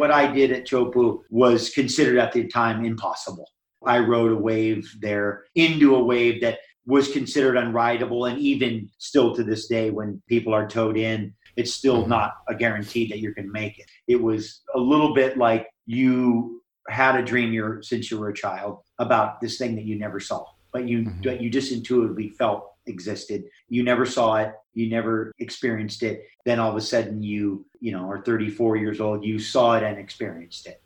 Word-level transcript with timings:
what 0.00 0.10
I 0.10 0.32
did 0.32 0.50
at 0.50 0.66
Teahupo'o 0.66 1.20
was 1.28 1.68
considered 1.70 2.18
at 2.18 2.32
the 2.32 2.46
time 2.48 2.84
impossible. 2.86 3.46
I 3.86 3.98
rode 3.98 4.32
a 4.32 4.36
wave 4.36 4.90
there 5.00 5.44
into 5.54 5.94
a 5.94 6.02
wave 6.02 6.40
that 6.40 6.58
was 6.86 7.12
considered 7.12 7.56
unrideable. 7.56 8.30
And 8.30 8.38
even 8.38 8.88
still 8.96 9.34
to 9.34 9.44
this 9.44 9.68
day, 9.68 9.90
when 9.90 10.22
people 10.26 10.54
are 10.54 10.66
towed 10.66 10.96
in, 10.96 11.34
it's 11.56 11.74
still 11.74 12.00
Mm-hmm. 12.00 12.10
not 12.10 12.32
a 12.48 12.54
guarantee 12.54 13.06
that 13.08 13.18
you 13.18 13.34
can 13.34 13.52
make 13.52 13.78
it. 13.78 13.86
It 14.08 14.16
was 14.16 14.62
a 14.74 14.80
little 14.80 15.12
bit 15.14 15.36
like 15.36 15.66
you 15.84 16.62
had 16.88 17.16
a 17.16 17.22
dream 17.22 17.52
you're, 17.52 17.82
since 17.82 18.10
you 18.10 18.18
were 18.18 18.30
a 18.30 18.34
child 18.34 18.78
about 18.98 19.40
this 19.42 19.58
thing 19.58 19.76
that 19.76 19.84
you 19.84 19.98
never 19.98 20.18
saw, 20.18 20.44
but 20.72 20.88
you 20.88 20.98
Mhm. 21.04 21.42
you 21.42 21.50
just 21.50 21.72
intuitively 21.72 22.30
felt 22.30 22.69
existed. 22.86 23.44
You 23.68 23.82
never 23.82 24.06
saw 24.06 24.36
it, 24.36 24.52
you 24.74 24.88
never 24.88 25.32
experienced 25.38 26.02
it. 26.02 26.24
Then 26.44 26.58
all 26.58 26.70
of 26.70 26.76
a 26.76 26.80
sudden 26.80 27.22
you, 27.22 27.66
you 27.80 27.92
know, 27.92 28.08
are 28.10 28.22
34 28.22 28.76
years 28.76 29.00
old, 29.00 29.24
you 29.24 29.38
saw 29.38 29.76
it 29.76 29.82
and 29.82 29.98
experienced 29.98 30.66
it. 30.66 30.82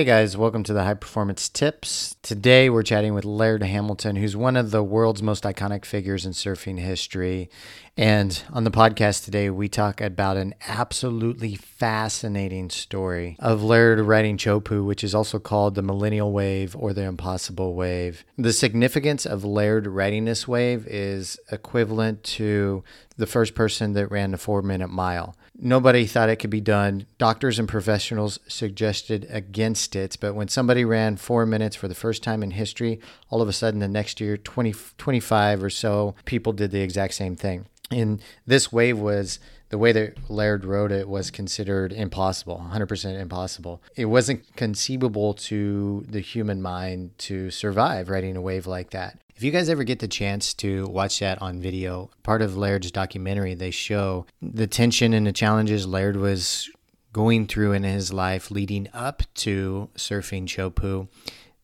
Hey 0.00 0.06
guys, 0.06 0.34
welcome 0.34 0.62
to 0.62 0.72
the 0.72 0.84
High 0.84 0.94
Performance 0.94 1.46
Tips. 1.50 2.16
Today 2.22 2.70
we're 2.70 2.82
chatting 2.82 3.12
with 3.12 3.26
Laird 3.26 3.62
Hamilton, 3.62 4.16
who's 4.16 4.34
one 4.34 4.56
of 4.56 4.70
the 4.70 4.82
world's 4.82 5.22
most 5.22 5.44
iconic 5.44 5.84
figures 5.84 6.24
in 6.24 6.32
surfing 6.32 6.78
history. 6.78 7.50
And 7.98 8.42
on 8.50 8.64
the 8.64 8.70
podcast 8.70 9.26
today, 9.26 9.50
we 9.50 9.68
talk 9.68 10.00
about 10.00 10.38
an 10.38 10.54
absolutely 10.66 11.54
fascinating 11.54 12.70
story 12.70 13.36
of 13.40 13.62
Laird 13.62 14.00
riding 14.00 14.38
Teahupo'o, 14.38 14.86
which 14.86 15.04
is 15.04 15.14
also 15.14 15.38
called 15.38 15.74
the 15.74 15.82
Millennial 15.82 16.32
Wave 16.32 16.74
or 16.74 16.94
the 16.94 17.02
Impossible 17.02 17.74
Wave. 17.74 18.24
The 18.38 18.54
significance 18.54 19.26
of 19.26 19.44
Laird 19.44 19.86
riding 19.86 20.24
this 20.24 20.48
wave 20.48 20.86
is 20.86 21.38
equivalent 21.52 22.24
to 22.24 22.84
the 23.16 23.26
first 23.26 23.54
person 23.54 23.92
that 23.94 24.10
ran 24.10 24.30
the 24.30 24.38
four 24.38 24.62
minute 24.62 24.88
mile. 24.88 25.36
Nobody 25.58 26.06
thought 26.06 26.30
it 26.30 26.36
could 26.36 26.50
be 26.50 26.60
done. 26.60 27.06
Doctors 27.18 27.58
and 27.58 27.68
professionals 27.68 28.38
suggested 28.48 29.26
against 29.28 29.94
it. 29.94 30.16
But 30.20 30.34
when 30.34 30.48
somebody 30.48 30.84
ran 30.84 31.16
four 31.16 31.44
minutes 31.44 31.76
for 31.76 31.86
the 31.86 31.94
first 31.94 32.22
time 32.22 32.42
in 32.42 32.52
history, 32.52 32.98
all 33.28 33.42
of 33.42 33.48
a 33.48 33.52
sudden 33.52 33.80
the 33.80 33.88
next 33.88 34.20
year, 34.20 34.36
20, 34.36 34.74
25 34.96 35.62
or 35.62 35.70
so 35.70 36.14
people 36.24 36.52
did 36.52 36.70
the 36.70 36.80
exact 36.80 37.14
same 37.14 37.36
thing. 37.36 37.66
And 37.90 38.22
this 38.46 38.72
wave 38.72 38.98
was 38.98 39.38
the 39.70 39.78
way 39.78 39.92
that 39.92 40.30
Laird 40.30 40.64
wrote 40.64 40.92
it 40.92 41.08
was 41.08 41.30
considered 41.30 41.92
impossible, 41.92 42.64
100% 42.72 43.20
impossible. 43.20 43.82
It 43.96 44.06
wasn't 44.06 44.56
conceivable 44.56 45.34
to 45.34 46.04
the 46.08 46.20
human 46.20 46.60
mind 46.60 47.16
to 47.18 47.50
survive 47.50 48.08
riding 48.08 48.36
a 48.36 48.40
wave 48.40 48.66
like 48.66 48.90
that. 48.90 49.18
If 49.40 49.44
you 49.44 49.52
guys 49.52 49.70
ever 49.70 49.84
get 49.84 50.00
the 50.00 50.06
chance 50.06 50.52
to 50.56 50.86
watch 50.88 51.20
that 51.20 51.40
on 51.40 51.62
video, 51.62 52.10
part 52.22 52.42
of 52.42 52.58
Laird's 52.58 52.90
documentary, 52.90 53.54
they 53.54 53.70
show 53.70 54.26
the 54.42 54.66
tension 54.66 55.14
and 55.14 55.26
the 55.26 55.32
challenges 55.32 55.86
Laird 55.86 56.18
was 56.18 56.68
going 57.14 57.46
through 57.46 57.72
in 57.72 57.82
his 57.82 58.12
life 58.12 58.50
leading 58.50 58.90
up 58.92 59.22
to 59.36 59.88
surfing 59.96 60.44
Teahupo'o, 60.44 61.08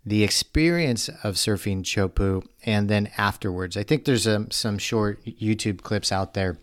the 0.06 0.24
experience 0.24 1.10
of 1.22 1.34
surfing 1.34 1.82
Teahupo'o, 1.82 2.46
and 2.64 2.88
then 2.88 3.10
afterwards. 3.18 3.76
I 3.76 3.82
think 3.82 4.06
there's 4.06 4.26
um, 4.26 4.50
some 4.50 4.78
short 4.78 5.22
YouTube 5.26 5.82
clips 5.82 6.10
out 6.10 6.32
there, 6.32 6.56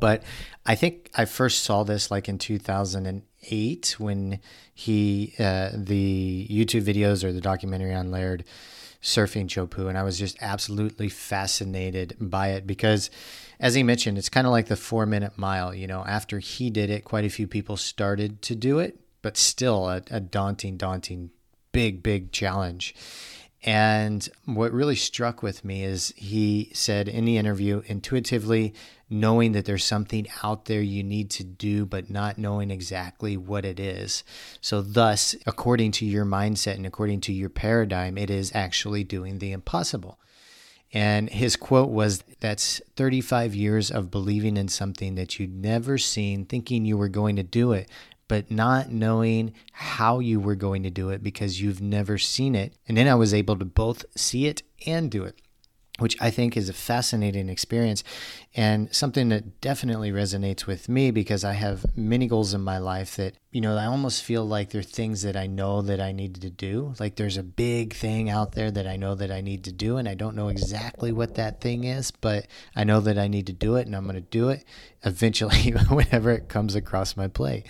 but 0.00 0.24
I 0.66 0.74
think 0.74 1.10
I 1.14 1.26
first 1.26 1.62
saw 1.62 1.84
this 1.84 2.10
like 2.10 2.28
in 2.28 2.38
2008 2.38 3.94
when 4.00 4.40
he, 4.74 5.32
uh, 5.38 5.70
the 5.74 6.48
YouTube 6.50 6.82
videos 6.82 7.22
or 7.22 7.32
the 7.32 7.40
documentary 7.40 7.94
on 7.94 8.10
Laird 8.10 8.42
surfing 9.02 9.46
Teahupo'o, 9.46 9.88
and 9.88 9.98
I 9.98 10.02
was 10.02 10.18
just 10.18 10.36
absolutely 10.40 11.08
fascinated 11.08 12.16
by 12.20 12.48
it 12.48 12.66
because, 12.66 13.10
as 13.58 13.74
he 13.74 13.82
mentioned, 13.82 14.18
it's 14.18 14.28
kind 14.28 14.46
of 14.46 14.52
like 14.52 14.66
the 14.66 14.76
four 14.76 15.06
minute 15.06 15.38
mile. 15.38 15.74
You 15.74 15.86
know, 15.86 16.04
after 16.06 16.38
he 16.38 16.70
did 16.70 16.90
it, 16.90 17.04
quite 17.04 17.24
a 17.24 17.30
few 17.30 17.46
people 17.46 17.76
started 17.76 18.42
to 18.42 18.54
do 18.54 18.78
it, 18.78 19.00
but 19.22 19.36
still 19.36 19.88
a, 19.88 20.02
a 20.10 20.20
daunting, 20.20 20.76
daunting, 20.76 21.30
big, 21.72 22.02
big 22.02 22.32
challenge. 22.32 22.94
And 23.62 24.26
what 24.46 24.72
really 24.72 24.96
struck 24.96 25.42
with 25.42 25.64
me 25.64 25.84
is 25.84 26.14
he 26.16 26.70
said 26.72 27.08
in 27.08 27.26
the 27.26 27.36
interview, 27.36 27.82
intuitively 27.86 28.72
knowing 29.10 29.52
that 29.52 29.64
there's 29.64 29.84
something 29.84 30.26
out 30.44 30.66
there 30.66 30.80
you 30.80 31.02
need 31.02 31.28
to 31.30 31.44
do, 31.44 31.84
but 31.84 32.08
not 32.08 32.38
knowing 32.38 32.70
exactly 32.70 33.36
what 33.36 33.64
it 33.64 33.80
is. 33.80 34.22
So, 34.60 34.80
thus, 34.80 35.34
according 35.46 35.90
to 35.92 36.06
your 36.06 36.24
mindset 36.24 36.74
and 36.74 36.86
according 36.86 37.20
to 37.22 37.32
your 37.32 37.50
paradigm, 37.50 38.16
it 38.16 38.30
is 38.30 38.52
actually 38.54 39.02
doing 39.02 39.38
the 39.38 39.52
impossible. 39.52 40.18
And 40.92 41.28
his 41.28 41.56
quote 41.56 41.90
was 41.90 42.22
That's 42.38 42.80
35 42.96 43.54
years 43.54 43.90
of 43.90 44.10
believing 44.10 44.56
in 44.56 44.68
something 44.68 45.16
that 45.16 45.38
you'd 45.38 45.54
never 45.54 45.98
seen, 45.98 46.44
thinking 46.44 46.84
you 46.84 46.96
were 46.96 47.08
going 47.08 47.36
to 47.36 47.42
do 47.42 47.72
it, 47.72 47.88
but 48.28 48.48
not 48.50 48.90
knowing 48.90 49.52
how 49.72 50.20
you 50.20 50.38
were 50.38 50.54
going 50.54 50.84
to 50.84 50.90
do 50.90 51.10
it 51.10 51.22
because 51.22 51.60
you've 51.60 51.82
never 51.82 52.16
seen 52.16 52.54
it. 52.54 52.74
And 52.86 52.96
then 52.96 53.08
I 53.08 53.16
was 53.16 53.34
able 53.34 53.56
to 53.58 53.64
both 53.64 54.04
see 54.16 54.46
it 54.46 54.62
and 54.86 55.10
do 55.10 55.24
it 55.24 55.40
which 56.00 56.16
I 56.20 56.30
think 56.30 56.56
is 56.56 56.68
a 56.68 56.72
fascinating 56.72 57.48
experience 57.48 58.02
and 58.54 58.92
something 58.92 59.28
that 59.28 59.60
definitely 59.60 60.10
resonates 60.10 60.66
with 60.66 60.88
me 60.88 61.12
because 61.12 61.44
I 61.44 61.52
have 61.52 61.86
many 61.96 62.26
goals 62.26 62.52
in 62.52 62.60
my 62.60 62.78
life 62.78 63.14
that, 63.16 63.34
you 63.52 63.60
know, 63.60 63.76
I 63.76 63.86
almost 63.86 64.24
feel 64.24 64.44
like 64.44 64.70
they're 64.70 64.82
things 64.82 65.22
that 65.22 65.36
I 65.36 65.46
know 65.46 65.82
that 65.82 66.00
I 66.00 66.10
need 66.10 66.40
to 66.40 66.50
do. 66.50 66.94
Like 66.98 67.14
there's 67.14 67.36
a 67.36 67.44
big 67.44 67.94
thing 67.94 68.28
out 68.28 68.52
there 68.52 68.70
that 68.72 68.88
I 68.88 68.96
know 68.96 69.14
that 69.14 69.30
I 69.30 69.40
need 69.40 69.64
to 69.64 69.72
do, 69.72 69.98
and 69.98 70.08
I 70.08 70.14
don't 70.14 70.34
know 70.34 70.48
exactly 70.48 71.12
what 71.12 71.36
that 71.36 71.60
thing 71.60 71.84
is, 71.84 72.10
but 72.10 72.46
I 72.74 72.82
know 72.82 73.00
that 73.00 73.18
I 73.18 73.28
need 73.28 73.46
to 73.46 73.52
do 73.52 73.76
it 73.76 73.86
and 73.86 73.94
I'm 73.94 74.04
going 74.04 74.16
to 74.16 74.20
do 74.20 74.48
it 74.48 74.64
eventually 75.04 75.70
whenever 75.88 76.32
it 76.32 76.48
comes 76.48 76.74
across 76.74 77.16
my 77.16 77.28
plate. 77.28 77.66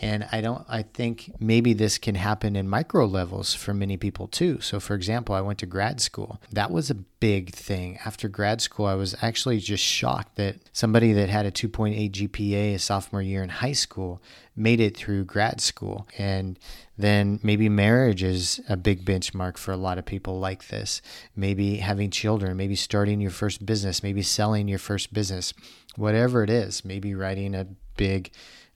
And 0.00 0.26
I 0.32 0.40
don't, 0.40 0.64
I 0.68 0.82
think 0.82 1.30
maybe 1.38 1.74
this 1.74 1.96
can 1.96 2.16
happen 2.16 2.56
in 2.56 2.68
micro 2.68 3.06
levels 3.06 3.54
for 3.54 3.72
many 3.72 3.96
people 3.96 4.26
too. 4.26 4.60
So, 4.60 4.80
for 4.80 4.94
example, 4.94 5.34
I 5.34 5.40
went 5.40 5.60
to 5.60 5.66
grad 5.66 6.00
school. 6.00 6.40
That 6.50 6.72
was 6.72 6.90
a 6.90 6.94
big 6.94 7.54
thing. 7.54 7.98
After 8.04 8.28
grad 8.28 8.60
school, 8.60 8.86
I 8.86 8.94
was 8.94 9.14
actually 9.22 9.58
just 9.60 9.84
shocked 9.84 10.36
that 10.36 10.56
somebody 10.72 11.12
that 11.12 11.28
had 11.28 11.46
a 11.46 11.52
2.8 11.52 12.10
GPA 12.10 12.74
a 12.74 12.78
sophomore 12.78 13.22
year 13.22 13.44
in 13.44 13.48
high 13.48 13.72
school 13.72 14.20
made 14.56 14.80
it 14.80 14.96
through 14.96 15.24
grad 15.24 15.60
school. 15.60 16.08
And 16.18 16.58
then 16.98 17.38
maybe 17.44 17.68
marriage 17.68 18.24
is 18.24 18.60
a 18.68 18.76
big 18.76 19.04
benchmark 19.04 19.56
for 19.56 19.70
a 19.70 19.76
lot 19.76 19.98
of 19.98 20.04
people 20.04 20.40
like 20.40 20.66
this. 20.66 21.00
Maybe 21.36 21.76
having 21.76 22.10
children, 22.10 22.56
maybe 22.56 22.74
starting 22.74 23.20
your 23.20 23.30
first 23.30 23.64
business, 23.64 24.02
maybe 24.02 24.22
selling 24.22 24.66
your 24.66 24.80
first 24.80 25.14
business, 25.14 25.54
whatever 25.94 26.42
it 26.42 26.50
is, 26.50 26.84
maybe 26.84 27.14
writing 27.14 27.54
a 27.54 27.68
big 27.96 28.32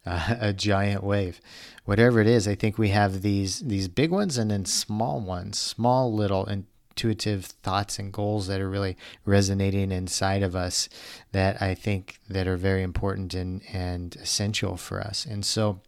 a 0.41 0.53
giant 0.53 1.03
wave. 1.03 1.41
Whatever 1.85 2.21
it 2.21 2.27
is 2.27 2.49
i 2.49 2.57
think 2.57 2.79
we 2.79 2.89
have 2.89 3.23
these 3.23 3.61
these 3.61 3.87
big 3.87 4.11
ones 4.11 4.39
and 4.39 4.51
then 4.51 4.65
small 4.65 5.21
ones 5.21 5.57
small 5.57 6.13
little 6.13 6.45
intuitive 6.47 7.45
thoughts 7.45 8.01
and 8.01 8.13
goals 8.13 8.49
that 8.49 8.61
are 8.61 8.69
really 8.69 8.97
resonating 9.25 9.93
inside 9.93 10.43
of 10.43 10.57
us 10.57 10.89
that 11.31 11.63
i 11.63 11.75
think 11.75 12.19
that 12.29 12.49
are 12.49 12.57
very 12.57 12.83
important 12.83 13.35
and 13.35 13.63
and 13.73 14.17
essential 14.17 14.77
for 14.77 15.01
us. 15.01 15.25
And 15.25 15.45
so 15.45 15.81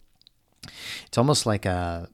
it's 1.05 1.17
almost 1.17 1.45
like 1.45 1.65
a 1.65 2.09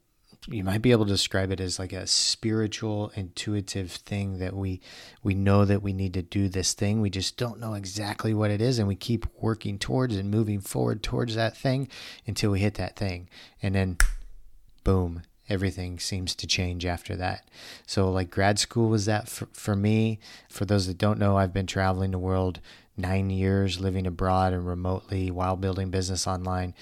you 0.47 0.63
might 0.63 0.81
be 0.81 0.91
able 0.91 1.05
to 1.05 1.11
describe 1.11 1.51
it 1.51 1.59
as 1.59 1.79
like 1.79 1.93
a 1.93 2.05
spiritual 2.05 3.11
intuitive 3.15 3.91
thing 3.91 4.37
that 4.39 4.55
we 4.55 4.79
we 5.23 5.33
know 5.33 5.65
that 5.65 5.81
we 5.81 5.91
need 5.91 6.13
to 6.13 6.21
do 6.21 6.49
this 6.49 6.73
thing. 6.73 7.01
We 7.01 7.09
just 7.09 7.37
don't 7.37 7.59
know 7.59 7.73
exactly 7.73 8.33
what 8.33 8.51
it 8.51 8.61
is 8.61 8.77
and 8.77 8.87
we 8.87 8.95
keep 8.95 9.25
working 9.39 9.79
towards 9.79 10.15
and 10.15 10.29
moving 10.29 10.59
forward 10.59 11.01
towards 11.01 11.35
that 11.35 11.57
thing 11.57 11.87
until 12.27 12.51
we 12.51 12.59
hit 12.59 12.75
that 12.75 12.95
thing. 12.95 13.29
And 13.61 13.73
then 13.73 13.97
boom 14.83 15.23
everything 15.47 15.99
seems 15.99 16.33
to 16.33 16.47
change 16.47 16.85
after 16.85 17.15
that. 17.15 17.47
So 17.85 18.11
like 18.11 18.31
grad 18.31 18.57
school 18.57 18.89
was 18.89 19.05
that 19.05 19.29
for, 19.29 19.47
for 19.53 19.75
me. 19.75 20.19
For 20.49 20.65
those 20.65 20.87
that 20.87 20.97
don't 20.97 21.19
know 21.19 21.37
i've 21.37 21.53
been 21.53 21.67
traveling 21.67 22.11
the 22.11 22.19
world 22.19 22.59
nine 22.97 23.29
years 23.29 23.79
living 23.79 24.07
abroad 24.07 24.53
and 24.53 24.65
remotely 24.65 25.29
while 25.29 25.55
building 25.55 25.89
business 25.89 26.27
online 26.27 26.73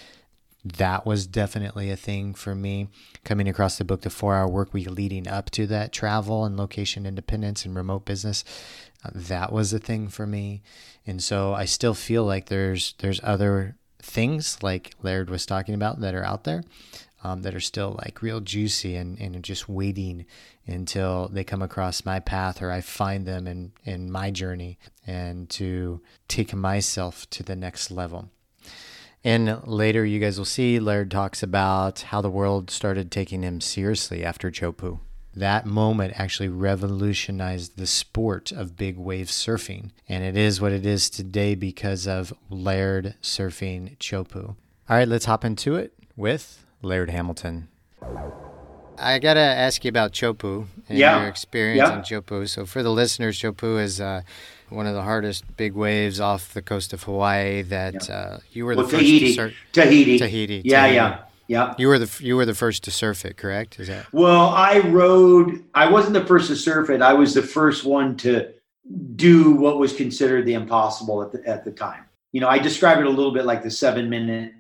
that 0.66 1.06
was 1.06 1.28
definitely 1.28 1.90
a 1.90 1.98
thing 1.98 2.34
for 2.34 2.56
me. 2.56 2.88
Coming 3.24 3.48
across 3.48 3.78
the 3.78 3.86
book, 3.86 4.02
The 4.02 4.10
Four 4.10 4.36
Hour 4.36 4.48
Work 4.48 4.74
Week, 4.74 4.90
leading 4.90 5.28
up 5.28 5.50
to 5.52 5.68
that 5.68 5.92
travel 5.92 6.46
and 6.46 6.58
location 6.58 7.06
independence 7.06 7.66
and 7.66 7.76
remote 7.76 8.06
business, 8.06 8.44
uh, 9.04 9.10
that 9.14 9.52
was 9.52 9.74
a 9.74 9.80
thing 9.80 10.08
for 10.08 10.26
me. 10.26 10.62
And 11.06 11.22
so 11.22 11.54
I 11.54 11.66
still 11.66 11.94
feel 11.94 12.24
like 12.24 12.48
there's 12.48 12.94
there's 13.00 13.20
other 13.24 13.76
things 14.02 14.62
like 14.62 14.96
Laird 15.02 15.30
was 15.30 15.46
talking 15.46 15.76
about 15.76 16.00
that 16.02 16.16
are 16.16 16.24
out 16.26 16.44
there 16.44 16.64
um, 17.24 17.42
that 17.42 17.56
are 17.56 17.60
still 17.60 17.98
like 18.04 18.22
real 18.22 18.42
juicy 18.42 18.96
and, 18.96 19.20
and 19.20 19.44
just 19.44 19.70
waiting 19.70 20.26
until 20.68 21.30
they 21.30 21.44
come 21.44 21.62
across 21.62 22.06
my 22.06 22.20
path 22.20 22.62
or 22.62 22.72
I 22.72 22.82
find 22.82 23.26
them 23.26 23.48
in, 23.48 23.72
in 23.86 24.12
my 24.12 24.30
journey 24.30 24.78
and 25.08 25.50
to 25.52 26.02
take 26.28 26.54
myself 26.54 27.30
to 27.32 27.44
the 27.44 27.56
next 27.56 27.92
level. 27.92 28.30
And 29.24 29.66
later, 29.66 30.06
you 30.06 30.20
guys 30.20 30.38
will 30.38 30.46
see 30.46 30.80
Laird 30.80 31.10
talks 31.10 31.42
about 31.42 32.02
how 32.02 32.22
the 32.22 32.30
world 32.30 32.70
started 32.70 33.10
taking 33.12 33.42
him 33.44 33.62
seriously 33.62 34.24
after 34.24 34.52
Teahupo'o. 34.52 35.00
That 35.36 35.66
moment 35.66 36.14
actually 36.16 36.50
revolutionized 36.50 37.78
the 37.78 37.88
sport 37.88 38.52
of 38.52 38.78
big 38.78 38.98
wave 38.98 39.28
surfing. 39.28 39.92
And 40.08 40.24
it 40.24 40.38
is 40.38 40.62
what 40.62 40.72
it 40.72 40.86
is 40.86 41.10
today 41.10 41.56
because 41.56 42.06
of 42.08 42.34
Laird 42.50 43.16
surfing 43.24 43.98
Teahupo'o. 43.98 44.56
All 44.90 44.98
right, 44.98 45.08
let's 45.08 45.26
hop 45.26 45.44
into 45.46 45.76
it. 45.76 45.94
with 46.16 46.66
Laird 46.82 47.10
Hamilton. 47.10 47.70
I 48.98 49.20
gotta 49.20 49.40
ask 49.40 49.84
you 49.84 49.90
about 49.90 50.14
Teahupo'o 50.14 50.68
and 50.90 50.98
Yeah. 50.98 51.20
your 51.22 51.28
experience 51.30 51.78
Yeah. 51.90 51.96
in 51.98 52.02
Teahupo'o. 52.02 52.48
So, 52.48 52.66
for 52.66 52.84
the 52.84 52.92
listeners, 52.92 53.40
Teahupo'o 53.42 53.82
is 53.82 54.00
uh, 54.00 54.22
one 54.70 54.88
of 54.88 54.94
the 54.94 55.02
hardest 55.04 55.44
big 55.58 55.74
waves 55.74 56.20
off 56.20 56.54
the 56.54 56.62
coast 56.62 56.94
of 56.94 57.04
Hawaii. 57.04 57.62
That 57.64 58.10
uh, 58.10 58.38
you 58.52 58.66
were 58.66 58.76
the 58.76 58.82
Well, 58.82 58.90
first 58.90 59.02
Tahiti. 59.04 59.28
to 59.30 59.34
surf. 59.34 59.54
Tahiti. 59.72 60.18
Tahiti, 60.20 60.62
Yeah, 60.66 60.82
Tahiti. 60.82 60.96
yeah, 60.96 61.18
yeah. 61.48 61.74
You 61.78 61.88
were 61.88 62.00
the 62.00 62.10
you 62.24 62.36
were 62.36 62.46
the 62.46 62.54
first 62.56 62.84
to 62.86 62.92
surf 62.92 63.26
it, 63.26 63.38
correct? 63.38 63.80
Is 63.80 63.88
that 63.88 64.06
Well, 64.14 64.50
I 64.50 64.80
rode. 64.80 65.64
I 65.74 65.90
wasn't 65.90 66.14
the 66.14 66.26
first 66.26 66.48
to 66.50 66.56
surf 66.56 66.90
it. 66.90 67.02
I 67.02 67.14
was 67.14 67.34
the 67.34 67.42
first 67.44 67.86
one 67.86 68.16
to 68.18 68.50
do 69.16 69.52
what 69.54 69.80
was 69.80 69.94
considered 69.94 70.46
the 70.46 70.54
impossible 70.54 71.22
at 71.24 71.32
the 71.32 71.48
at 71.50 71.64
the 71.66 71.72
time. 71.72 72.04
You 72.32 72.42
know, 72.42 72.48
I 72.50 72.58
describe 72.60 73.00
it 73.00 73.06
a 73.06 73.10
little 73.10 73.32
bit 73.34 73.46
like 73.46 73.64
the 73.64 73.72
seven 73.72 74.10
minute. 74.10 74.54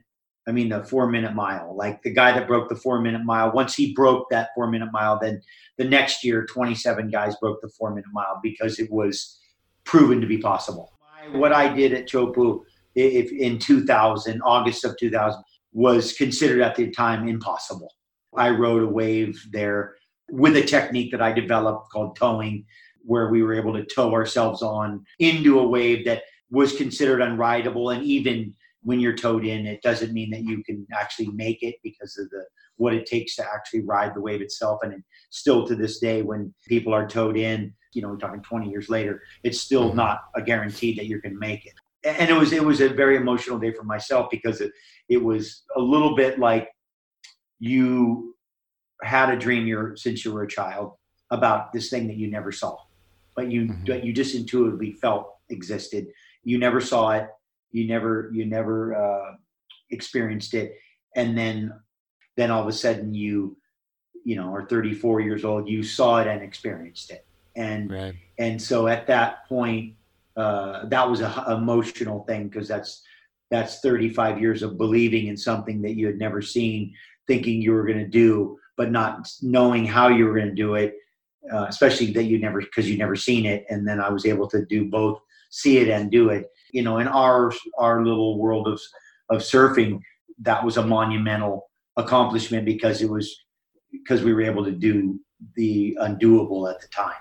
I 0.47 0.51
mean, 0.51 0.69
the 0.69 0.83
four 0.83 1.07
minute 1.09 1.33
mile. 1.33 1.75
Like 1.75 2.01
the 2.03 2.13
guy 2.13 2.33
that 2.33 2.47
broke 2.47 2.69
the 2.69 2.75
four 2.75 2.99
minute 2.99 3.23
mile. 3.23 3.51
Once 3.53 3.75
he 3.75 3.93
broke 3.93 4.29
that 4.29 4.49
four 4.55 4.69
minute 4.69 4.89
mile, 4.91 5.19
then 5.19 5.41
the 5.77 5.85
next 5.85 6.23
year, 6.23 6.45
twenty 6.45 6.75
seven 6.75 7.09
guys 7.09 7.35
broke 7.41 7.61
the 7.61 7.69
four 7.69 7.91
minute 7.91 8.11
mile 8.11 8.39
because 8.43 8.79
it 8.79 8.91
was 8.91 9.39
proven 9.85 10.19
to 10.21 10.27
be 10.27 10.37
possible. 10.37 10.91
What 11.31 11.53
I 11.53 11.73
did 11.73 11.93
at 11.93 12.07
Teahupo'o 12.07 12.63
if 12.95 13.31
in 13.31 13.59
2000, 13.59 14.41
August 14.41 14.85
of 14.85 14.97
2000, 14.97 15.41
was 15.71 16.13
considered 16.13 16.61
at 16.61 16.75
the 16.75 16.91
time 16.91 17.27
impossible. 17.27 17.91
I 18.35 18.49
rode 18.49 18.83
a 18.83 18.87
wave 18.87 19.43
there 19.51 19.95
with 20.29 20.55
a 20.55 20.63
technique 20.63 21.11
that 21.11 21.21
I 21.21 21.31
developed 21.31 21.91
called 21.91 22.15
towing, 22.15 22.65
where 23.01 23.29
we 23.29 23.43
were 23.43 23.53
able 23.53 23.73
to 23.73 23.85
tow 23.85 24.13
ourselves 24.13 24.61
on 24.61 25.03
into 25.19 25.59
a 25.59 25.67
wave 25.67 26.05
that 26.05 26.23
was 26.51 26.75
considered 26.75 27.21
unrideable. 27.21 27.93
And 27.95 28.03
even 28.03 28.53
when 28.83 28.99
you're 28.99 29.15
towed 29.15 29.45
in, 29.45 29.65
it 29.65 29.81
doesn't 29.81 30.13
mean 30.13 30.29
that 30.31 30.43
you 30.43 30.63
can 30.63 30.85
actually 30.93 31.27
make 31.31 31.63
it 31.63 31.75
because 31.83 32.17
of 32.17 32.29
the 32.29 32.45
what 32.77 32.93
it 32.93 33.05
takes 33.05 33.35
to 33.35 33.43
actually 33.43 33.81
ride 33.81 34.13
the 34.13 34.21
wave 34.21 34.41
itself. 34.41 34.79
And 34.83 34.93
it, 34.93 35.01
still 35.29 35.65
to 35.67 35.75
this 35.75 35.99
day, 35.99 36.21
when 36.21 36.53
people 36.67 36.93
are 36.93 37.07
towed 37.07 37.37
in, 37.37 37.73
you 37.93 38.01
know, 38.01 38.09
we're 38.09 38.17
talking 38.17 38.41
20 38.41 38.69
years 38.69 38.89
later, 38.89 39.21
it's 39.43 39.61
still 39.61 39.91
Mhm. 39.91 39.95
not 39.95 40.19
a 40.35 40.41
guarantee 40.41 40.93
that 40.95 41.05
you 41.05 41.21
can 41.21 41.37
make 41.37 41.65
it. 41.65 41.73
And 42.03 42.29
it 42.29 42.33
was 42.33 42.51
it 42.51 42.63
was 42.63 42.81
a 42.81 42.89
very 42.89 43.15
emotional 43.15 43.59
day 43.59 43.71
for 43.71 43.83
myself 43.83 44.27
because 44.29 44.59
it 44.61 44.71
it 45.07 45.17
was 45.23 45.63
a 45.75 45.81
little 45.81 46.15
bit 46.15 46.39
like 46.39 46.69
you 47.59 48.35
had 49.03 49.29
a 49.29 49.37
dream 49.37 49.65
you're, 49.67 49.95
since 49.95 50.23
you 50.23 50.33
were 50.33 50.43
a 50.43 50.47
child 50.47 50.93
about 51.31 51.71
this 51.73 51.89
thing 51.89 52.07
that 52.07 52.17
you 52.17 52.29
never 52.29 52.51
saw, 52.51 52.77
but 53.35 53.49
you 53.51 53.61
Mhm. 53.67 54.03
you 54.05 54.13
just 54.13 54.35
intuitively 54.35 54.93
felt 54.93 55.29
existed. 55.49 56.07
You 56.43 56.57
never 56.57 56.81
saw 56.81 57.11
it. 57.11 57.27
You 57.73 57.87
never 57.87 58.29
you 58.33 58.45
never 58.45 58.95
uh, 58.95 59.35
experienced 59.91 60.53
it, 60.53 60.75
and 61.15 61.37
then 61.37 61.73
then 62.37 62.49
all 62.49 62.61
of 62.61 62.67
a 62.67 62.73
sudden 62.73 63.13
you 63.13 63.57
you 64.23 64.35
know 64.35 64.53
are 64.53 64.65
34 64.67 65.19
years 65.19 65.43
old. 65.43 65.67
You 65.67 65.83
saw 65.83 66.19
it 66.19 66.27
and 66.27 66.41
experienced 66.41 67.11
it, 67.11 67.25
and 67.55 67.91
right? 67.91 68.15
and 68.39 68.61
so 68.61 68.87
at 68.87 69.07
that 69.07 69.47
point 69.47 69.95
uh, 70.35 70.85
that 70.85 71.09
was 71.09 71.21
a 71.21 71.29
h- 71.29 71.57
emotional 71.57 72.23
thing 72.23 72.47
because 72.47 72.67
that's 72.67 73.03
that's 73.51 73.81
35 73.81 74.41
years 74.41 74.63
of 74.63 74.77
believing 74.77 75.27
in 75.27 75.37
something 75.37 75.81
that 75.83 75.95
you 75.95 76.07
had 76.07 76.17
never 76.17 76.41
seen 76.41 76.93
thinking 77.27 77.61
you 77.61 77.71
were 77.71 77.85
going 77.85 77.99
to 77.99 78.07
do 78.07 78.57
but 78.75 78.91
not 78.91 79.29
knowing 79.41 79.85
how 79.85 80.07
you 80.07 80.25
were 80.25 80.33
going 80.33 80.49
to 80.49 80.55
do 80.55 80.73
it 80.73 80.95
uh, 81.53 81.65
especially 81.69 82.11
that 82.11 82.23
you 82.23 82.39
never 82.39 82.61
because 82.61 82.89
you 82.89 82.97
never 82.97 83.15
seen 83.15 83.45
it 83.45 83.63
and 83.69 83.87
then 83.87 83.99
i 83.99 84.09
was 84.09 84.25
able 84.25 84.47
to 84.47 84.65
do 84.65 84.89
both 84.89 85.19
see 85.51 85.77
it 85.77 85.89
and 85.89 86.09
do 86.09 86.29
it 86.29 86.47
you 86.73 86.83
know 86.83 86.97
in 86.97 87.07
our 87.07 87.53
our 87.77 88.05
little 88.05 88.37
world 88.37 88.67
of 88.67 88.81
of 89.29 89.41
surfing 89.41 89.99
that 90.39 90.63
was 90.65 90.75
a 90.77 90.85
monumental 90.85 91.69
accomplishment 91.95 92.65
because 92.65 93.01
it 93.01 93.09
was 93.09 93.45
because 93.91 94.23
we 94.23 94.33
were 94.33 94.41
able 94.41 94.65
to 94.65 94.71
do 94.71 95.17
the 95.55 95.97
undoable 96.01 96.69
at 96.69 96.81
the 96.81 96.87
time 96.87 97.13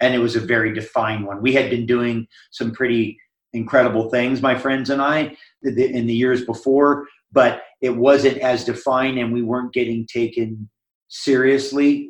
and 0.00 0.14
it 0.14 0.18
was 0.18 0.36
a 0.36 0.40
very 0.40 0.72
defined 0.72 1.26
one. 1.26 1.42
We 1.42 1.52
had 1.52 1.70
been 1.70 1.86
doing 1.86 2.26
some 2.50 2.72
pretty 2.72 3.18
incredible 3.52 4.08
things, 4.10 4.40
my 4.40 4.56
friends 4.58 4.90
and 4.90 5.02
I, 5.02 5.36
in 5.62 6.06
the 6.06 6.14
years 6.14 6.44
before, 6.44 7.06
but 7.32 7.62
it 7.82 7.96
wasn't 7.96 8.38
as 8.38 8.64
defined, 8.64 9.18
and 9.18 9.32
we 9.32 9.42
weren't 9.42 9.72
getting 9.72 10.06
taken 10.06 10.68
seriously 11.08 12.08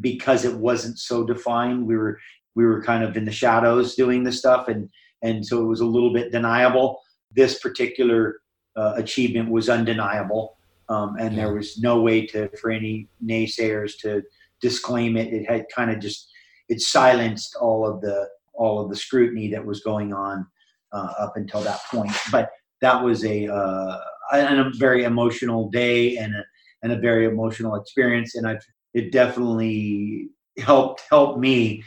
because 0.00 0.44
it 0.44 0.54
wasn't 0.54 0.98
so 0.98 1.24
defined. 1.24 1.86
We 1.86 1.96
were 1.96 2.18
we 2.56 2.66
were 2.66 2.82
kind 2.82 3.04
of 3.04 3.16
in 3.16 3.24
the 3.24 3.32
shadows 3.32 3.94
doing 3.94 4.24
the 4.24 4.32
stuff, 4.32 4.68
and 4.68 4.88
and 5.22 5.44
so 5.44 5.60
it 5.60 5.66
was 5.66 5.80
a 5.80 5.86
little 5.86 6.12
bit 6.12 6.32
deniable. 6.32 7.00
This 7.32 7.58
particular 7.58 8.40
uh, 8.76 8.94
achievement 8.96 9.50
was 9.50 9.68
undeniable, 9.68 10.56
um, 10.88 11.16
and 11.18 11.36
there 11.36 11.54
was 11.54 11.78
no 11.78 12.00
way 12.00 12.26
to 12.26 12.48
for 12.60 12.70
any 12.70 13.08
naysayers 13.24 13.98
to 14.00 14.22
disclaim 14.60 15.16
it. 15.16 15.32
It 15.32 15.48
had 15.48 15.66
kind 15.74 15.90
of 15.90 16.00
just 16.00 16.28
it 16.68 16.80
silenced 16.80 17.56
all 17.60 17.86
of 17.86 18.00
the 18.00 18.28
all 18.54 18.80
of 18.80 18.90
the 18.90 18.96
scrutiny 18.96 19.48
that 19.48 19.64
was 19.64 19.80
going 19.80 20.12
on 20.12 20.46
uh, 20.92 21.12
up 21.18 21.36
until 21.36 21.62
that 21.62 21.80
point. 21.90 22.12
But 22.30 22.50
that 22.80 23.02
was 23.02 23.24
a 23.24 23.48
uh, 23.48 23.98
and 24.32 24.60
a 24.60 24.70
very 24.78 25.04
emotional 25.04 25.68
day 25.70 26.16
and 26.16 26.34
a 26.34 26.44
and 26.82 26.92
a 26.92 26.98
very 26.98 27.26
emotional 27.26 27.74
experience, 27.74 28.34
and 28.34 28.46
I've 28.46 28.64
it 28.94 29.12
definitely 29.12 30.30
helped 30.58 31.02
helped 31.10 31.38
me 31.38 31.82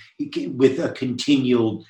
with 0.55 0.79
a 0.79 0.89
continual 0.89 1.85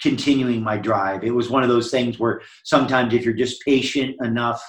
continuing 0.00 0.62
my 0.62 0.76
drive. 0.76 1.24
It 1.24 1.34
was 1.34 1.50
one 1.50 1.62
of 1.62 1.68
those 1.68 1.90
things 1.90 2.18
where 2.18 2.40
sometimes 2.64 3.14
if 3.14 3.24
you're 3.24 3.34
just 3.34 3.62
patient 3.62 4.16
enough 4.22 4.62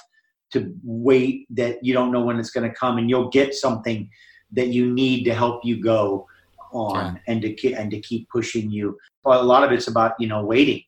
to 0.52 0.72
wait 0.84 1.46
that 1.50 1.82
you 1.82 1.94
don't 1.94 2.12
know 2.12 2.22
when 2.22 2.38
it's 2.38 2.50
going 2.50 2.68
to 2.68 2.74
come 2.74 2.98
and 2.98 3.08
you'll 3.08 3.30
get 3.30 3.54
something 3.54 4.08
that 4.52 4.68
you 4.68 4.92
need 4.92 5.24
to 5.24 5.34
help 5.34 5.64
you 5.64 5.82
go 5.82 6.26
on 6.72 7.20
and 7.26 7.42
to 7.42 7.72
and 7.74 7.90
to 7.90 8.00
keep 8.00 8.28
pushing 8.28 8.70
you. 8.70 8.98
But 9.24 9.40
a 9.40 9.42
lot 9.42 9.64
of 9.64 9.72
it's 9.72 9.88
about 9.88 10.14
you 10.18 10.26
know 10.26 10.44
waiting. 10.44 10.82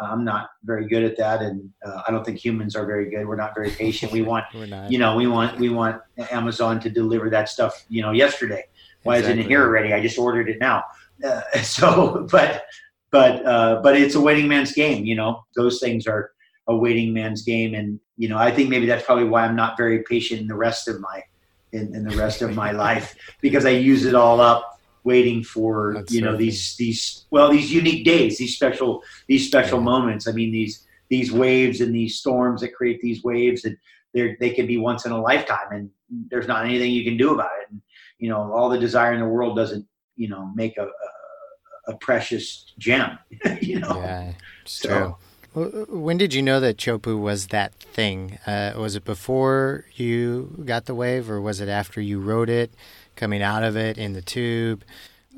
I'm 0.00 0.24
not 0.24 0.50
very 0.64 0.88
good 0.88 1.04
at 1.04 1.16
that, 1.18 1.40
and 1.40 1.70
uh, 1.86 2.02
I 2.06 2.10
don't 2.10 2.24
think 2.24 2.44
humans 2.44 2.74
are 2.74 2.84
very 2.84 3.08
good. 3.10 3.28
We're 3.28 3.36
not 3.36 3.54
very 3.54 3.70
patient. 3.70 4.10
We 4.10 4.22
want 4.22 4.44
you 4.88 4.98
know 4.98 5.16
we 5.16 5.26
want 5.26 5.58
we 5.58 5.68
want 5.68 6.00
Amazon 6.30 6.80
to 6.80 6.90
deliver 6.90 7.30
that 7.30 7.48
stuff 7.48 7.84
you 7.88 8.02
know 8.02 8.10
yesterday. 8.10 8.64
Why 9.04 9.18
isn't 9.18 9.38
it 9.38 9.46
here 9.46 9.62
already? 9.62 9.92
I 9.92 10.00
just 10.00 10.18
ordered 10.18 10.48
it 10.48 10.58
now. 10.60 10.82
Uh, 11.24 11.42
so, 11.62 12.26
but 12.30 12.64
but 13.14 13.46
uh, 13.46 13.80
but 13.80 13.94
it's 13.96 14.16
a 14.16 14.20
waiting 14.20 14.48
man's 14.48 14.72
game. 14.72 15.04
You 15.04 15.14
know 15.14 15.44
those 15.54 15.78
things 15.78 16.08
are 16.08 16.32
a 16.66 16.76
waiting 16.76 17.14
man's 17.14 17.42
game, 17.42 17.72
and 17.74 18.00
you 18.16 18.28
know 18.28 18.36
I 18.36 18.50
think 18.50 18.68
maybe 18.68 18.86
that's 18.86 19.04
probably 19.04 19.28
why 19.32 19.44
I'm 19.44 19.54
not 19.54 19.76
very 19.76 20.02
patient 20.02 20.40
in 20.40 20.48
the 20.48 20.56
rest 20.56 20.88
of 20.88 21.00
my 21.00 21.22
in, 21.72 21.94
in 21.94 22.02
the 22.08 22.16
rest 22.16 22.42
of 22.42 22.56
my 22.56 22.72
life 22.72 23.14
because 23.40 23.64
I 23.66 23.70
use 23.70 24.04
it 24.04 24.16
all 24.16 24.40
up 24.40 24.80
waiting 25.04 25.44
for 25.44 25.92
That's 25.94 26.12
you 26.12 26.22
know 26.22 26.36
these 26.36 26.74
these 26.76 27.26
well 27.30 27.48
these 27.56 27.70
unique 27.72 28.04
days 28.04 28.38
these 28.38 28.56
special 28.56 29.02
these 29.28 29.46
special 29.46 29.78
Yeah. 29.78 29.90
moments 29.92 30.26
i 30.26 30.32
mean 30.32 30.50
these 30.50 30.74
these 31.10 31.30
waves 31.30 31.82
and 31.82 31.94
these 31.94 32.16
storms 32.22 32.62
that 32.62 32.72
create 32.78 32.98
these 33.02 33.22
waves 33.22 33.66
and 33.66 33.76
they 34.14 34.34
they 34.40 34.50
can 34.56 34.66
be 34.66 34.78
once 34.78 35.04
in 35.04 35.12
a 35.12 35.20
lifetime 35.30 35.68
and 35.76 35.90
there's 36.30 36.48
not 36.48 36.64
anything 36.64 36.90
you 36.90 37.04
can 37.04 37.18
do 37.18 37.34
about 37.34 37.50
it 37.60 37.66
and 37.70 37.82
you 38.18 38.30
know 38.30 38.40
all 38.56 38.70
the 38.70 38.78
desire 38.78 39.12
in 39.12 39.20
the 39.20 39.32
world 39.36 39.54
doesn't 39.54 39.86
you 40.16 40.28
know 40.32 40.50
make 40.62 40.74
a 40.78 40.86
a, 41.06 41.10
a 41.88 41.94
precious 41.94 42.72
gem 42.78 43.18
you 43.60 43.80
know 43.80 43.96
Yeah, 44.00 44.32
So- 44.64 44.88
true. 44.88 45.16
When 45.88 46.16
did 46.18 46.34
you 46.34 46.42
know 46.42 46.58
that 46.58 46.78
Teahupo'o 46.78 47.16
was 47.20 47.46
that 47.48 47.72
thing? 47.74 48.40
Uh, 48.44 48.72
was 48.76 48.96
it 48.96 49.04
before 49.04 49.84
you 49.94 50.60
got 50.64 50.86
the 50.86 50.96
wave, 50.96 51.30
or 51.30 51.40
was 51.40 51.60
it 51.60 51.68
after 51.68 52.00
you 52.00 52.18
wrote 52.18 52.50
it, 52.50 52.74
coming 53.14 53.40
out 53.40 53.62
of 53.62 53.76
it 53.76 53.96
in 53.96 54.14
the 54.14 54.20
tube? 54.20 54.82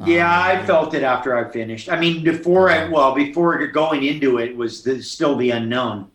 Yeah, 0.07 0.31
I 0.31 0.57
Um, 0.61 0.67
felt 0.67 0.95
it 0.95 1.03
after 1.03 1.37
I 1.37 1.51
finished. 1.53 1.91
I 1.91 2.01
mean, 2.01 2.25
before 2.25 2.71
I 2.71 2.89
well, 2.89 3.15
before 3.15 3.67
going 3.67 4.05
into 4.05 4.39
it 4.39 4.57
was 4.57 4.83
the, 4.83 5.03
still 5.03 5.37
the 5.37 5.51
unknown. 5.51 6.11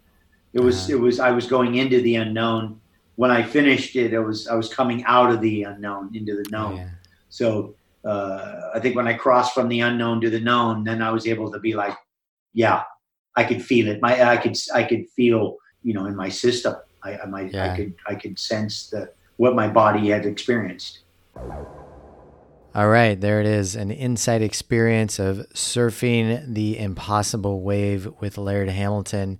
It 0.54 0.62
was 0.62 0.86
Uh-huh. 0.86 0.94
it 0.98 1.00
was 1.00 1.20
I 1.20 1.30
was 1.30 1.46
going 1.46 1.76
into 1.76 2.02
the 2.02 2.16
unknown. 2.16 2.80
When 3.18 3.30
I 3.30 3.44
finished 3.44 3.96
it, 3.96 4.14
it 4.14 4.20
was 4.20 4.48
I 4.48 4.56
was 4.56 4.74
coming 4.74 5.04
out 5.06 5.30
of 5.32 5.42
the 5.42 5.62
unknown 5.64 6.10
into 6.16 6.34
the 6.42 6.50
known. 6.50 6.78
Yeah. 6.78 6.90
So 7.30 7.76
uh, 8.04 8.72
I 8.74 8.80
think 8.80 8.96
when 8.96 9.08
I 9.08 9.14
crossed 9.14 9.54
from 9.54 9.70
the 9.70 9.82
unknown 9.82 10.22
to 10.22 10.30
the 10.30 10.40
known, 10.40 10.84
then 10.84 11.02
I 11.02 11.12
was 11.12 11.28
able 11.28 11.52
to 11.52 11.60
be 11.60 11.74
like, 11.74 11.96
yeah, 12.54 12.84
I 13.36 13.44
could 13.44 13.64
feel 13.64 13.88
it. 13.88 14.02
My 14.02 14.22
I 14.22 14.38
could 14.38 14.58
I 14.74 14.84
could 14.84 15.08
feel 15.10 15.58
you 15.84 15.94
know 15.94 16.06
in 16.06 16.16
my 16.16 16.30
system. 16.30 16.76
I 17.04 17.18
I, 17.18 17.26
my, 17.26 17.42
Yeah. 17.42 17.72
I 17.72 17.76
could 17.76 17.94
I 18.08 18.16
could 18.16 18.40
sense 18.40 18.90
that 18.90 19.16
what 19.38 19.56
my 19.56 19.68
body 19.68 20.10
had 20.10 20.26
experienced. 20.26 21.00
All 22.74 22.88
right, 22.88 23.20
there 23.20 23.42
it 23.42 23.48
is 23.48 23.76
an 23.76 23.92
inside 23.92 24.42
experience 24.42 25.20
of 25.20 25.46
surfing 25.54 26.54
the 26.54 26.80
impossible 26.80 27.62
wave 27.62 28.08
with 28.22 28.38
Laird 28.38 28.70
Hamilton. 28.70 29.40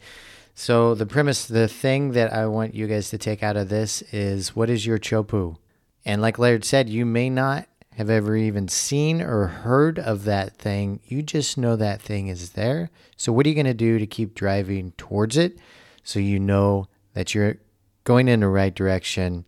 So, 0.54 0.96
the 0.96 1.06
premise, 1.06 1.46
the 1.46 1.70
thing 1.70 2.12
that 2.12 2.34
I 2.34 2.48
want 2.48 2.76
you 2.76 2.88
guys 2.88 3.10
to 3.12 3.18
take 3.18 3.42
out 3.42 3.56
of 3.56 3.70
this 3.70 4.02
is 4.12 4.54
what 4.54 4.70
is 4.70 4.86
your 4.86 5.00
Teahupo'o? 5.00 5.56
And 6.04 6.22
like 6.22 6.40
Laird 6.40 6.66
said, 6.66 6.90
you 6.90 7.06
may 7.06 7.30
not 7.30 7.68
have 7.96 8.10
ever 8.10 8.36
even 8.36 8.68
seen 8.68 9.22
or 9.22 9.48
heard 9.48 10.00
of 10.00 10.24
that 10.24 10.58
thing. 10.58 11.02
You 11.06 11.22
just 11.22 11.58
know 11.58 11.76
that 11.76 12.02
thing 12.02 12.28
is 12.28 12.52
there. 12.52 12.90
So, 13.18 13.32
what 13.32 13.46
are 13.46 13.50
you 13.50 13.56
going 13.56 13.66
to 13.66 13.74
do 13.74 14.00
to 14.00 14.08
keep 14.08 14.34
driving 14.34 14.94
towards 14.94 15.38
it 15.38 15.58
so 16.04 16.20
you 16.20 16.40
know 16.40 16.88
that 17.14 17.36
you're 17.36 17.58
going 18.04 18.28
in 18.28 18.40
the 18.40 18.48
right 18.48 18.74
direction 18.74 19.46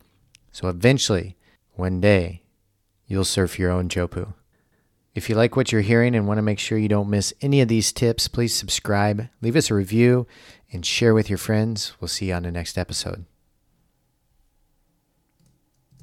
So 0.52 0.68
eventually, 0.68 1.36
one 1.72 2.00
day, 2.00 2.44
you'll 3.08 3.26
surf 3.26 3.58
your 3.58 3.72
own 3.72 3.90
Teahupo'o. 3.90 4.36
If 5.16 5.30
you 5.30 5.36
like 5.36 5.56
what 5.56 5.72
you're 5.72 5.82
hearing 5.82 6.16
and 6.16 6.28
want 6.28 6.38
to 6.38 6.44
make 6.44 6.60
sure 6.60 6.78
you 6.78 6.88
don't 6.88 7.10
miss 7.10 7.34
any 7.42 7.62
of 7.62 7.68
these 7.68 7.92
tips, 7.92 8.28
please 8.28 8.54
subscribe, 8.54 9.30
leave 9.42 9.56
us 9.56 9.72
a 9.72 9.76
review, 9.76 10.28
and 10.72 10.86
share 10.86 11.14
with 11.14 11.30
your 11.30 11.38
friends. 11.38 11.94
We'll 12.00 12.08
see 12.08 12.28
you 12.28 12.34
on 12.34 12.44
the 12.44 12.52
next 12.52 12.78
episode. 12.78 13.26